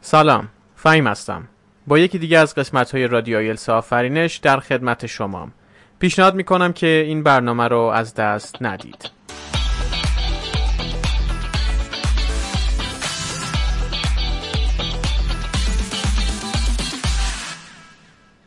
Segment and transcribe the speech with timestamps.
[0.00, 1.48] سلام فهیم هستم.
[1.86, 5.52] با یکی دیگه از قسمت های رادیو آیلتس آفرینش در خدمت شمام
[5.98, 9.10] پیشنهاد می‌کنم که این برنامه رو از دست ندید.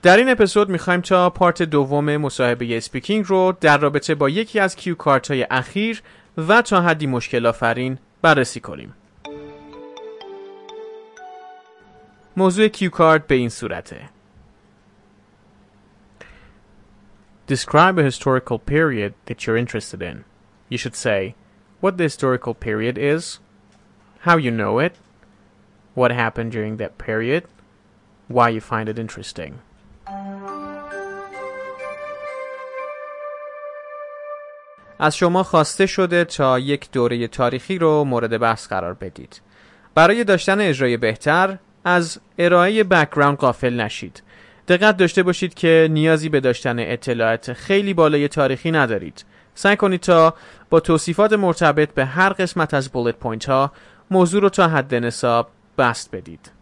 [0.01, 4.75] در این اپیزود می‌خوایم تا part دوم مصاحبه speaking رو در رابطه با یکی از
[4.75, 6.01] cue card های اخیر
[6.37, 8.93] و تا حدی مشکل آفرین بررسی کنیم.
[12.37, 14.09] موضوع کیو کارت به این صورته.
[17.47, 20.25] Describe a historical period that you're interested in.
[20.69, 21.35] You should say
[21.79, 23.39] what the historical period is,
[24.21, 24.93] how you know it,
[25.93, 27.43] what happened during that period,
[28.27, 29.53] why you find it interesting.
[34.99, 39.41] از شما خواسته شده تا یک دوره تاریخی رو مورد بحث قرار بدید.
[39.95, 44.23] برای داشتن اجرای بهتر از ارائه background غافل نشید.
[44.67, 49.25] دقت داشته باشید که نیازی به داشتن اطلاعات خیلی بالای تاریخی ندارید.
[49.55, 50.33] سعی کنید تا
[50.69, 53.71] با توصیفات مرتبط به هر قسمت از bullet point ها
[54.11, 56.54] موضوع رو تا حد نصاب بسط بدید.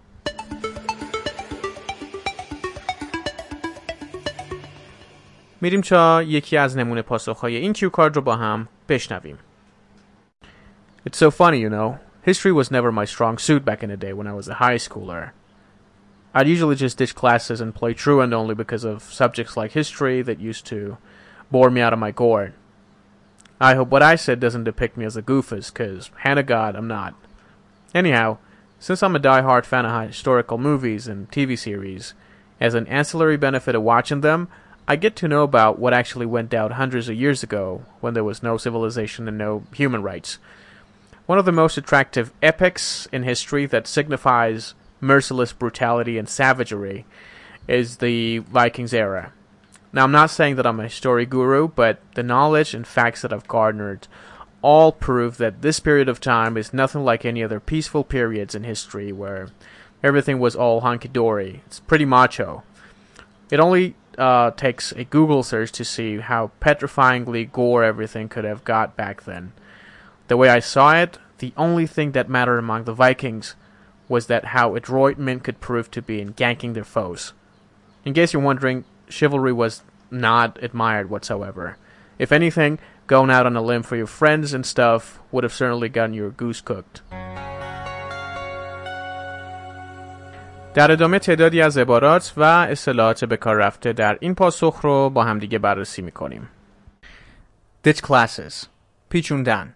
[5.62, 9.38] میریم تا یکی از نمونه پاسخهای این کیو کارد رو با هم بشنویم.
[11.06, 11.98] It's so funny, you know.
[12.22, 14.76] History was never my strong suit back in the day when I was a high
[14.76, 15.30] schooler.
[16.34, 20.38] I'd usually just ditch classes and play truant only because of subjects like history that
[20.40, 20.98] used to
[21.50, 22.52] bore me out of my gourd.
[23.60, 26.76] I hope what I said doesn't depict me as a goofus, cause, hand of God,
[26.76, 27.14] I'm not.
[27.94, 28.38] Anyhow,
[28.78, 32.14] since I'm a die-hard fan of historical movies and TV series,
[32.60, 34.48] as an ancillary benefit of watching them,
[34.87, 38.23] I get to know about what actually went down hundreds of years ago when there
[38.23, 40.39] was no civilization and no human rights.
[41.25, 47.05] One of the most attractive epics in history that signifies merciless brutality and savagery
[47.67, 49.31] is the Vikings era.
[49.93, 53.31] Now, I'm not saying that I'm a story guru, but the knowledge and facts that
[53.31, 54.07] I've garnered
[54.61, 58.63] all prove that this period of time is nothing like any other peaceful periods in
[58.63, 59.49] history where
[60.01, 61.61] everything was all hunky dory.
[61.67, 62.63] It's pretty macho.
[63.51, 68.63] It only uh, takes a Google search to see how petrifyingly gore everything could have
[68.63, 69.53] got back then.
[70.27, 73.55] The way I saw it, the only thing that mattered among the Vikings
[74.07, 77.33] was that how adroit men could prove to be in ganking their foes.
[78.05, 79.81] In case you're wondering, chivalry was
[80.11, 81.77] not admired whatsoever.
[82.19, 85.89] If anything, going out on a limb for your friends and stuff would have certainly
[85.89, 87.01] gotten your goose cooked.
[90.73, 95.23] در ادامه تعدادی از عبارات و اصطلاحات به کار رفته در این پاسخ رو با
[95.23, 96.49] همدیگه بررسی می‌کنیم.
[97.87, 98.65] Ditch classes.
[99.09, 99.73] پیچوندن.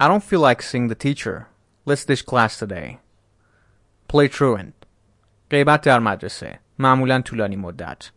[0.00, 1.46] I don't feel like seeing the teacher.
[1.88, 2.98] Let's ditch class today.
[4.12, 4.86] Play truant.
[5.50, 6.58] غیبت در مدرسه.
[6.78, 8.10] معمولا طولانی مدت.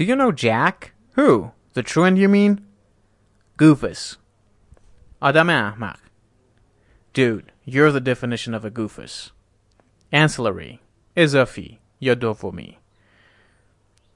[0.00, 0.92] Do you know Jack?
[1.16, 1.50] Who?
[1.74, 2.60] The truant you mean?
[3.62, 4.16] Goofus.
[5.20, 5.98] آدم احمق.
[7.14, 9.39] Dude, you're the definition of a goofus.
[10.12, 10.80] Ancillary,
[11.16, 12.76] Ezofi, Yodovomi.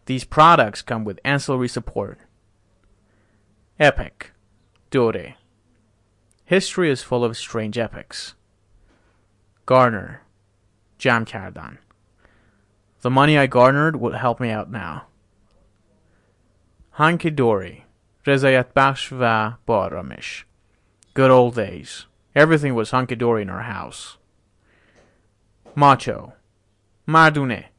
[0.07, 2.19] These products come with ancillary support.
[3.79, 4.33] Epic,
[4.91, 5.35] Dore.
[6.45, 8.35] History is full of strange epics.
[9.67, 10.23] Garner,
[10.99, 11.79] jamkardan.
[13.03, 15.07] The money I garnered will help me out now.
[16.99, 17.85] Hanki Dori,
[18.25, 20.45] Rezayat Bash va Baramish.
[21.15, 22.07] Good old days.
[22.35, 24.17] Everything was hunky dory in our house.
[25.77, 26.33] ماچو.
[27.09, 27.71] مردونه.